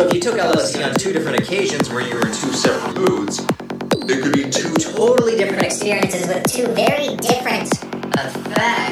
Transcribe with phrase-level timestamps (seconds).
[0.00, 2.94] So if you took LSD on two different occasions where you were in two separate
[2.94, 3.36] moods,
[4.06, 7.68] there could be two totally different experiences with two very different
[8.14, 8.86] effects.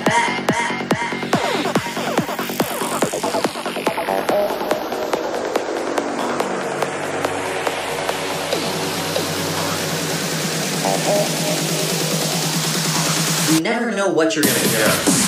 [13.51, 15.28] You never know what you're gonna get.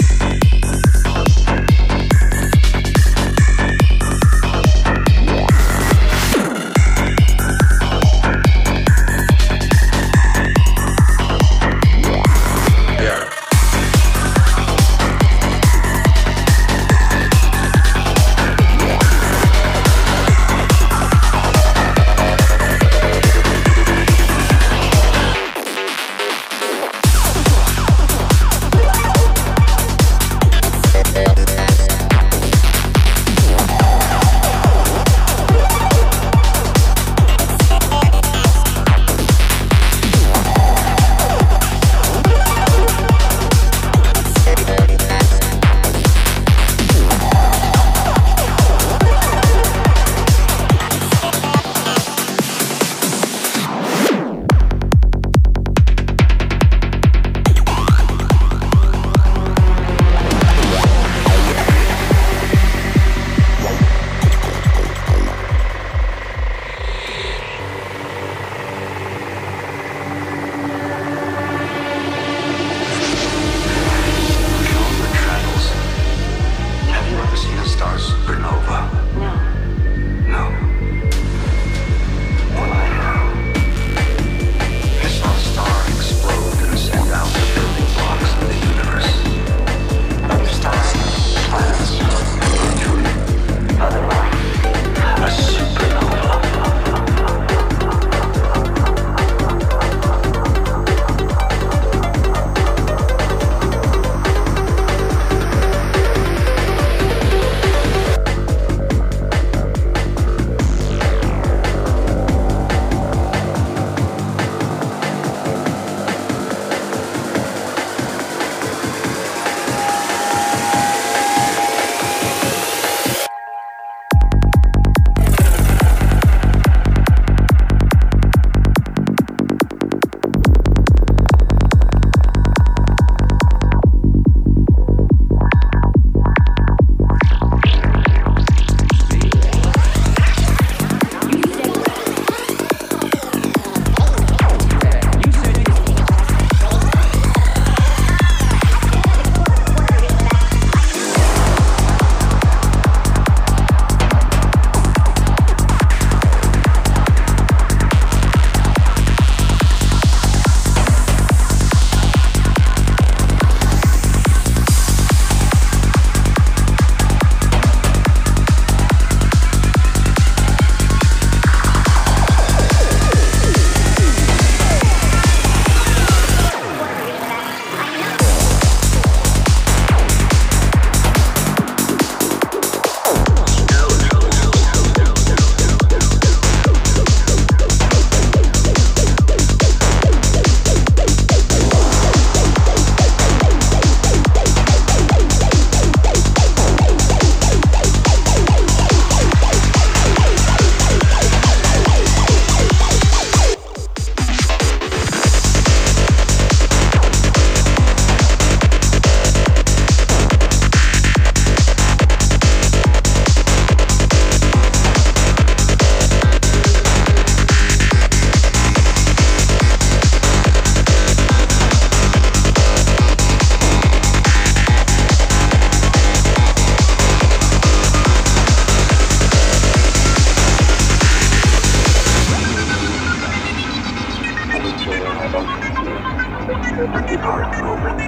[236.86, 238.00] the depart, moment.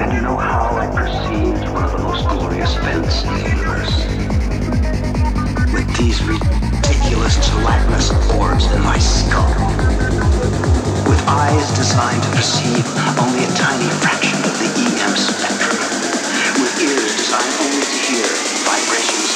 [0.00, 3.94] And you know how I perceived one of the most glorious events in the universe?
[5.68, 8.08] With these ridiculous gelatinous
[8.40, 9.52] orbs in my skull.
[11.04, 12.88] With eyes designed to perceive
[13.20, 15.76] only a tiny fraction of the EM spectrum.
[16.56, 18.24] With ears designed only to hear
[18.64, 19.33] vibrations